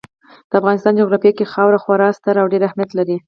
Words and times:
د 0.49 0.51
افغانستان 0.59 0.93
جغرافیه 0.99 1.31
کې 1.37 1.51
خاوره 1.53 1.79
خورا 1.83 2.09
ستر 2.17 2.35
او 2.41 2.49
ډېر 2.53 2.61
اهمیت 2.65 2.91
لري. 2.95 3.15